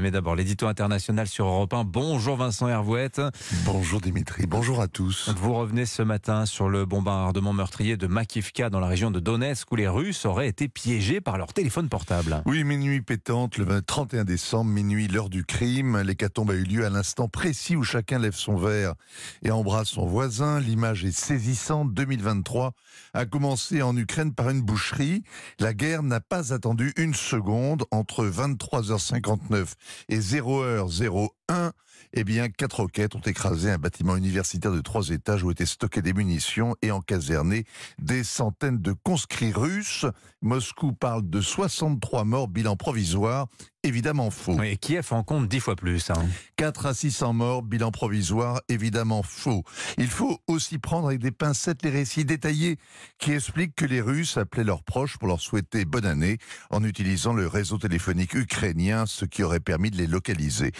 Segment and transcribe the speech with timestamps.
[0.00, 1.84] Mais d'abord, l'édito international sur Europe 1.
[1.84, 3.20] Bonjour Vincent Hervouette.
[3.66, 5.28] Bonjour Dimitri, bonjour à tous.
[5.36, 9.70] Vous revenez ce matin sur le bombardement meurtrier de Makivka dans la région de Donetsk
[9.70, 12.42] où les Russes auraient été piégés par leur téléphone portable.
[12.46, 16.00] Oui, minuit pétante, le 31 décembre, minuit, l'heure du crime.
[16.00, 18.94] L'hécatombe a eu lieu à l'instant précis où chacun lève son verre
[19.42, 20.58] et embrasse son voisin.
[20.58, 21.92] L'image est saisissante.
[21.92, 22.72] 2023
[23.12, 25.22] a commencé en Ukraine par une boucherie.
[25.58, 29.74] La guerre n'a pas attendu une seconde entre 23h59
[30.08, 30.20] et
[31.52, 31.72] 0h01,
[32.14, 36.02] eh bien, quatre roquettes ont écrasé un bâtiment universitaire de trois étages où étaient stockées
[36.02, 37.64] des munitions et encasernées
[37.98, 40.06] des centaines de conscrits russes.
[40.42, 43.46] Moscou parle de 63 morts, bilan provisoire
[43.84, 44.60] évidemment faux.
[44.62, 46.10] Et Kiev en compte dix fois plus.
[46.10, 46.26] Hein.
[46.56, 49.64] 4 à 600 morts, bilan provisoire, évidemment faux.
[49.98, 52.76] Il faut aussi prendre avec des pincettes les récits détaillés
[53.18, 56.38] qui expliquent que les Russes appelaient leurs proches pour leur souhaiter bonne année
[56.70, 60.72] en utilisant le réseau téléphonique ukrainien, ce qui aurait permis de les localiser.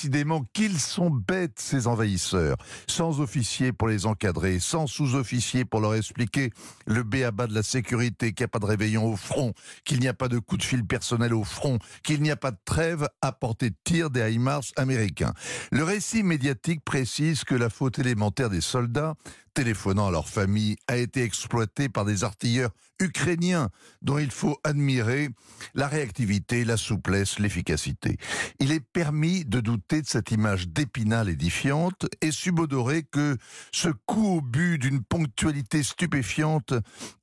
[0.00, 2.56] Décidément qu'ils sont bêtes, ces envahisseurs.
[2.88, 6.52] Sans officiers pour les encadrer, sans sous-officiers pour leur expliquer
[6.86, 9.52] le béaba de la sécurité, qu'il n'y a pas de réveillon au front,
[9.84, 12.50] qu'il n'y a pas de coup de fil personnel au front, qu'il n'y a pas
[12.50, 15.34] de trêve à portée de tir des HIMARS américains.
[15.70, 19.16] Le récit médiatique précise que la faute élémentaire des soldats
[19.60, 23.68] téléphonant à leur famille a été exploitée par des artilleurs ukrainiens
[24.00, 25.28] dont il faut admirer
[25.74, 28.16] la réactivité, la souplesse, l'efficacité.
[28.58, 33.36] Il est permis de douter de cette image d'épinal édifiante et subodorer que
[33.70, 36.72] ce coup au but d'une ponctualité stupéfiante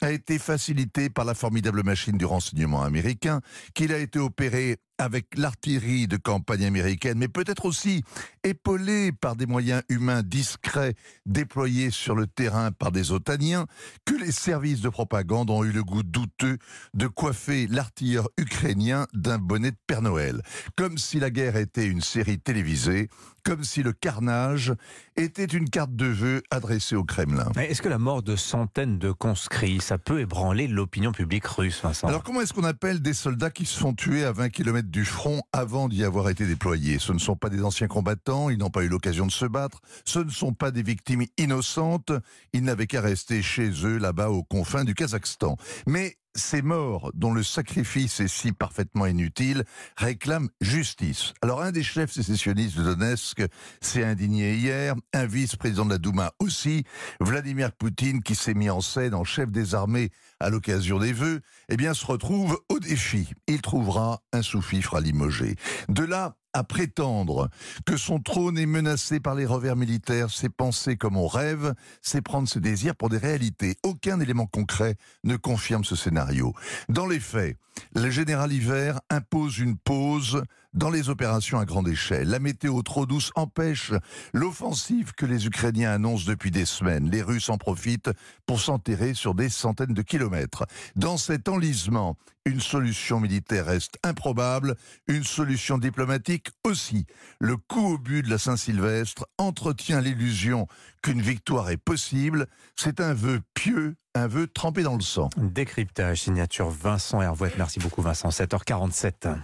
[0.00, 3.42] a été facilité par la formidable machine du renseignement américain,
[3.74, 8.02] qu'il a été opéré avec l'artillerie de campagne américaine, mais peut-être aussi
[8.44, 10.94] épaulé par des moyens humains discrets
[11.26, 13.66] déployés sur le terrain par des otaniens,
[14.04, 16.58] que les services de propagande ont eu le goût douteux
[16.94, 20.42] de coiffer l'artilleur ukrainien d'un bonnet de Père Noël,
[20.76, 23.08] comme si la guerre était une série télévisée,
[23.44, 24.72] comme si le carnage
[25.16, 27.50] était une carte de vœux adressée au Kremlin.
[27.56, 32.08] Est-ce que la mort de centaines de conscrits, ça peut ébranler l'opinion publique russe, Vincent?
[32.08, 35.04] Alors comment est-ce qu'on appelle des soldats qui se font tuer à 20 km du
[35.04, 38.70] front avant d'y avoir été déployés Ce ne sont pas des anciens combattants, ils n'ont
[38.70, 42.12] pas eu l'occasion de se battre, ce ne sont pas des victimes innocentes,
[42.52, 45.56] ils n'avaient qu'à rester chez eux là-bas aux confins du Kazakhstan.
[45.86, 49.64] Mais ces morts, dont le sacrifice est si parfaitement inutile,
[49.96, 51.32] réclament justice.
[51.42, 53.42] Alors un des chefs sécessionnistes de Donetsk
[53.80, 56.84] s'est indigné hier, un vice-président de la Douma aussi,
[57.20, 61.40] Vladimir Poutine, qui s'est mis en scène en chef des armées à l'occasion des vœux,
[61.68, 63.28] eh bien se retrouve au défi.
[63.46, 65.56] Il trouvera un sous-fifre à limoger.
[65.88, 67.50] De là à prétendre
[67.84, 72.22] que son trône est menacé par les revers militaires, c'est penser comme on rêve, c'est
[72.22, 73.76] prendre ses désirs pour des réalités.
[73.82, 76.54] Aucun élément concret ne confirme ce scénario.
[76.88, 77.58] Dans les faits,
[77.94, 80.42] le général Hiver impose une pause
[80.74, 82.28] dans les opérations à grande échelle.
[82.28, 83.92] La météo trop douce empêche
[84.32, 87.10] l'offensive que les Ukrainiens annoncent depuis des semaines.
[87.10, 88.10] Les Russes en profitent
[88.46, 90.66] pour s'enterrer sur des centaines de kilomètres.
[90.96, 94.76] Dans cet enlisement, une solution militaire reste improbable,
[95.06, 97.06] une solution diplomatique aussi.
[97.40, 100.66] Le coup au but de la Saint-Sylvestre entretient l'illusion
[101.02, 102.46] qu'une victoire est possible.
[102.76, 105.30] C'est un vœu pieux, un vœu trempé dans le sang.
[105.36, 107.54] Décryptage, signature Vincent Hervouette.
[107.56, 108.28] Merci beaucoup Vincent.
[108.28, 109.36] 7h47.